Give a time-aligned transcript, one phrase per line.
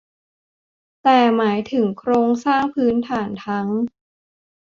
[1.03, 3.67] แต่หมายถึงโครงสร้างพื้นฐานทั้ง